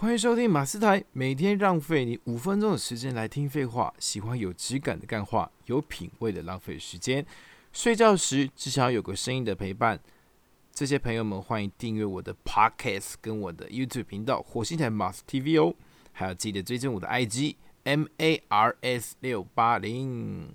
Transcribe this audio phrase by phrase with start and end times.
[0.00, 3.92] 欢迎收听马斯台，每天浪费你五分钟的时间来听废话。
[3.98, 7.26] 喜欢有质感的干话，有品味的浪费时间。
[7.72, 9.98] 睡觉时至少有个声音的陪伴。
[10.72, 15.74] 这些朋友们，欢迎订阅我的 Podcast 跟我的 YouTube 频道火星台 Mars TV 哦。
[16.12, 20.48] 还要记得追踪我的 IG M A R S 六八零。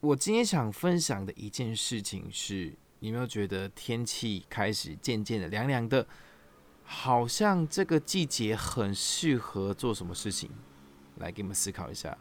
[0.00, 6.06] 我今天想分享的一件事情是，你有没有觉得天气开始渐渐的凉凉的？
[6.90, 10.50] 好像这个季节很适合做什么事情？
[11.16, 12.16] 来给你们思考一下。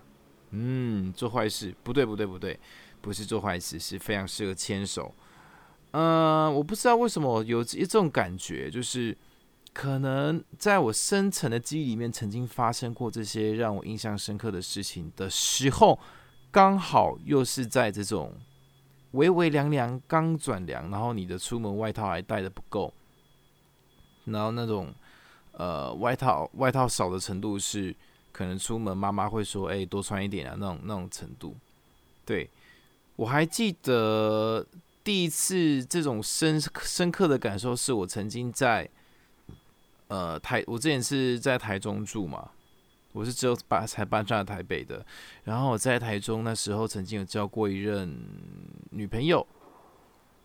[0.50, 1.74] 嗯，做坏事？
[1.84, 2.60] 不对，不对，不对，
[3.00, 5.16] 不是做坏事，是非常适合牵手。
[5.92, 9.18] 嗯，我不知道为什么有这种感觉，就是
[9.74, 15.98] 可能在我深层的记忆里面，曾经发生过这些让我印象深刻的事情的时候，
[16.52, 18.34] 刚好又是在这种
[19.12, 22.94] 微微凉凉、刚转凉，然后你的出门外套还带的不够。
[24.28, 24.94] 然后那种，
[25.54, 27.96] 呃，外套外套少的程度是，
[28.32, 31.56] 可能出门妈妈会说，哎，多穿一点啊，那种那种程度。
[32.26, 32.50] 对，
[33.16, 34.66] 我还记得
[35.04, 38.90] 第一次这种深深刻的感受，是我曾经在，
[40.10, 42.52] 呃，台，我之前是在台中住嘛，
[43.14, 45.06] 我是只有搬才搬上了台北的，
[45.46, 48.14] 然后我在台中那时候曾经有交过一任
[48.92, 49.48] 女朋友。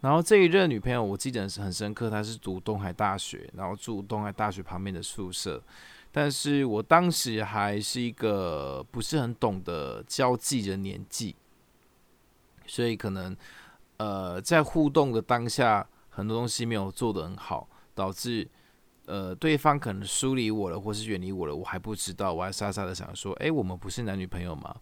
[0.03, 5.63] 然后这一任女朋友，我记得是很深刻，她是读东海大学，然后住东海大学旁边的宿舍。
[6.11, 11.35] 但是我当时还是一个不是很懂得交际的年纪，
[12.67, 13.35] 所以可能
[13.97, 18.47] 呃在互动的当下，很多东西没有做得很好，导致
[19.07, 24.77] 呃对方可能疏离我了，或是远离我了，我还不知道，我还傻傻的想说，哎，我们不是男女朋友吗？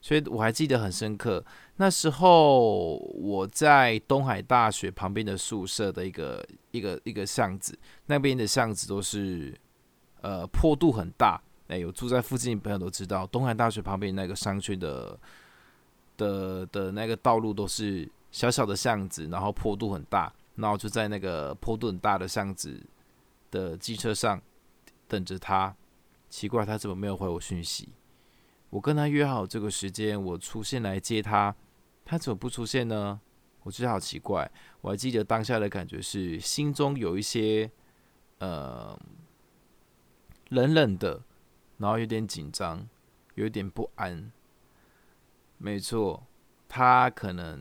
[0.00, 1.44] 所以我还记得很深刻，
[1.76, 9.52] 那时候我在东海大学旁边的宿舍的一个一个一个巷子，那边的巷子都是
[10.20, 15.18] 呃坡度很大，哎，有住在附近的朋友都知道，东海大学旁边那个商圈的
[16.16, 22.80] 的的那个道路都是小小的巷子，然后坡度很大，然后就在那个坡度很大的巷子
[23.50, 24.40] 的机车上
[25.08, 25.74] 等着他，
[26.28, 27.88] 奇怪他怎么没有回我讯息？
[28.76, 31.56] 我跟他约好这个时间，我出现来接他，
[32.04, 33.18] 他怎么不出现呢？
[33.62, 34.50] 我觉得好奇怪。
[34.82, 37.70] 我还记得当下的感觉是，心中有一些
[38.38, 38.94] 呃
[40.50, 41.22] 冷冷的，
[41.78, 42.86] 然后有点紧张，
[43.36, 44.30] 有点不安。
[45.56, 46.26] 没错，
[46.68, 47.58] 他可能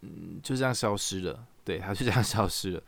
[0.00, 1.46] 嗯就这样消失了。
[1.62, 2.82] 对，他就这样 消失了。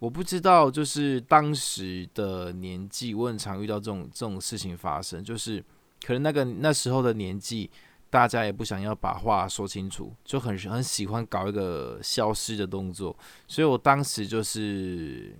[0.00, 5.64] 我不知道，就是当时的年纪，我很常遇到这种这种事情发生，就是
[6.04, 7.70] 可能那个那时候的年纪，
[8.10, 13.16] 大家也不想要把话说清楚，就很很喜欢搞一个消失的动作，
[13.46, 15.36] 所以我当时就是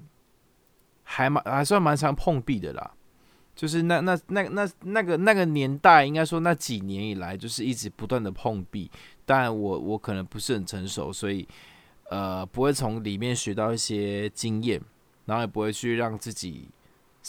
[1.03, 2.95] 还蛮还算蛮常碰壁的啦，
[3.55, 8.91] 就是那那那那那个那个年代，应该说那几年以来，就是一直不断的碰壁，
[9.25, 11.47] 但我我可能不是很成熟，所以。
[12.11, 14.81] 呃，不会从里面学到一些经验，
[15.27, 16.67] 然后也不会去让自己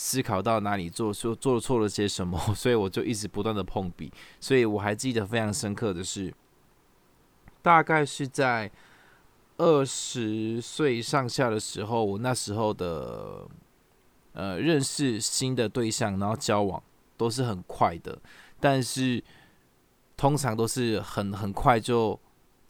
[0.02, 4.10] 思考到哪里做说做错了些什么， 所以我就一直不断的碰壁。
[4.40, 6.32] 所以我还记得非常深刻的是，
[7.60, 8.70] 大概是在
[9.58, 13.46] 二十岁上下的时候，我那时候的
[14.32, 16.82] 呃认识新的对象，然后交往
[17.18, 18.18] 都是很快的，
[18.58, 19.22] 但是
[20.16, 22.18] 通常都是很很快就。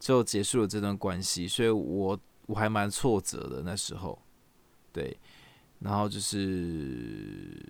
[0.01, 4.17] 就结束了这段关系，所以我我还蛮挫折的那时候，
[4.91, 5.15] 对，
[5.81, 7.63] 然后就是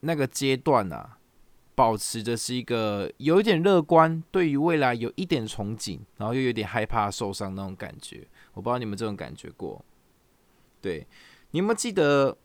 [0.00, 1.18] 那个阶段啊，
[1.74, 8.26] 保持着是一个有一点乐观，对于未来有一点憧憬，然后又有点害怕受伤那种感觉。
[8.54, 9.84] 我不知道你们这种感觉过？
[10.80, 11.06] 对，
[11.52, 12.36] 你有没有记得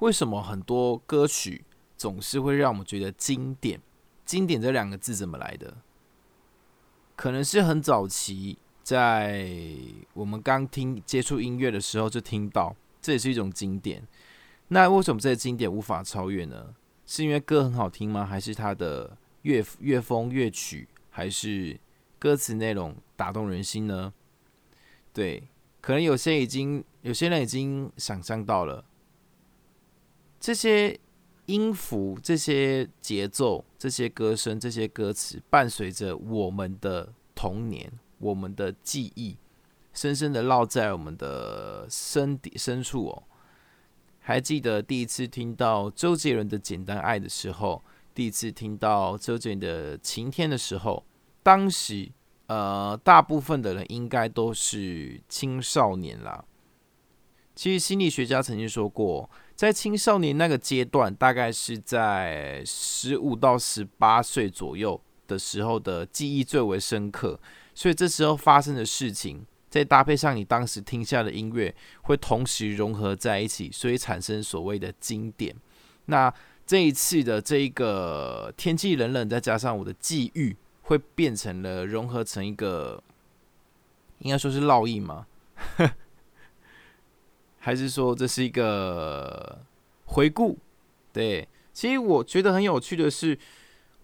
[0.00, 1.64] 为什么很多歌曲
[1.96, 3.80] 总是会让我们觉得经典？
[4.24, 5.78] 经典这两个字怎么来的？
[7.16, 8.58] 可能是很早期，
[8.90, 9.48] 在
[10.14, 14.02] 我们刚听接触音乐的时候就听到，这也是一种经典。
[14.66, 16.74] 那为什么这些经典无法超越呢？
[17.06, 18.26] 是因为歌很好听吗？
[18.26, 21.78] 还是它的乐乐风乐曲，还是
[22.18, 24.12] 歌词内容打动人心呢？
[25.12, 25.44] 对，
[25.80, 28.84] 可能有些已经有些人已经想象到了
[30.40, 30.98] 这些。
[31.46, 37.90] 音符、这些节奏、这些歌声、这些歌词，伴随着我们的童年、
[38.20, 39.36] 我们的记忆，
[39.92, 43.24] 深深的烙在我们的身底深处哦。
[44.20, 47.82] 还记得第一次听到周杰伦的《简单爱》的时候，
[48.14, 51.04] 第一次听到周杰伦的《晴天》的时候，
[51.42, 52.12] 当时
[52.46, 56.44] 呃，大部分的人应该都是青少年啦。
[57.54, 67.38] 其实心理学家曾经说过，在青少年那个阶段，大概是在十五到十八岁左右的时候的记忆最为深刻，
[67.74, 75.54] 所以这时候发生的事情，再搭配上你当时听下的音乐，会同时融合在一起，所以产生所谓的经典。
[76.06, 76.32] 那
[76.66, 83.02] 这一次的这一个天气冷冷，再加上我的际遇，会变成了融合成一个，
[84.18, 85.26] 应该说是烙印吗？
[87.58, 89.60] 还是说这是一个
[90.06, 90.58] 回顾？
[91.12, 93.38] 对，其实我觉得很有趣的是，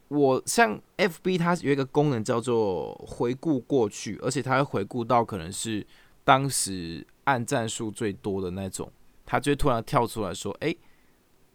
[0.09, 5.87] 我像 FB 它有一个功能叫做回顾过去，而且它会回顾到可能是
[6.25, 8.91] 当时按赞数最多的那种，
[9.25, 10.75] 它就会突然跳出来说：“哎。”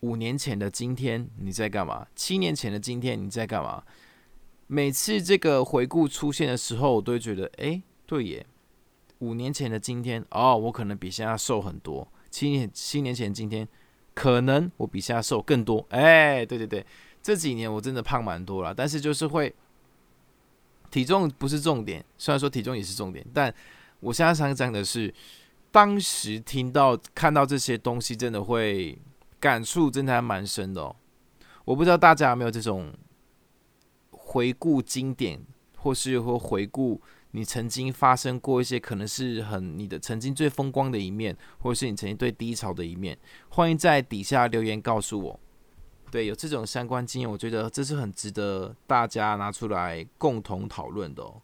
[0.02, 2.08] 五年前的今天你在干嘛？
[2.16, 3.84] 七年前的今天你在干嘛？
[4.66, 8.44] 每次这个回顾出现的时候，我都会觉得，哎，对耶，
[9.20, 12.12] 五年前的今天，哦，我可能比现在瘦很多。
[12.32, 13.68] 七年七年前今天，
[14.16, 15.86] 可能我比现在瘦更多。
[15.90, 16.84] 哎，对对对，
[17.22, 19.54] 这几年我真的胖蛮多了，但是就是会
[20.90, 23.54] 体重不是重点，虽然说体重也是重点，但
[24.00, 25.14] 我现在想讲的是，
[25.72, 28.98] 当时听到看到这些东西，真的会。
[29.42, 30.96] 感触真的还蛮深的哦，
[31.66, 32.94] 我不知道大家有没有这种
[34.12, 35.44] 回顾经典，
[35.78, 37.02] 或是或回顾
[37.32, 43.18] 你曾经发生过一些可能是很你的曾经最风光的一面，或是你曾经最低潮的一面，
[43.50, 45.40] 欢迎在底下留言告诉我。
[46.12, 51.42] 对，有这种相关经验，我觉得这是很值得大家拿出来共同讨论的哦。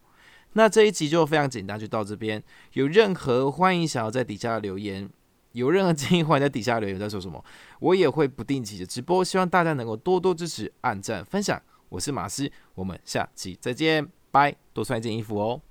[0.53, 2.43] 那这一集就非常简单，就到这边。
[2.73, 5.09] 有任何欢迎想要在底下留言。
[5.53, 6.99] 有任何建议，欢迎在底下留言。
[6.99, 7.43] 在说什么，
[7.79, 11.59] 我也会不定期的直播，希望大家能够多多支持、按赞、分享。
[11.89, 14.55] 我是马斯，我们下期再见，拜！
[14.73, 15.61] 多穿一件衣服哦。